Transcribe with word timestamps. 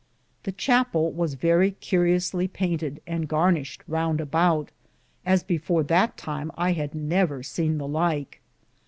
This 0.41 0.55
chapell 0.55 1.13
was 1.13 1.35
verrie 1.35 1.73
curiusly 1.79 2.47
paynted 2.51 3.03
and 3.05 3.27
garnished 3.27 3.83
round 3.87 4.19
aboute, 4.19 4.69
as 5.27 5.43
before 5.43 5.83
that 5.83 6.17
time 6.17 6.51
I 6.57 6.71
had 6.71 6.95
never 6.95 7.43
scene 7.43 7.77
the 7.77 7.87
lyke. 7.87 8.41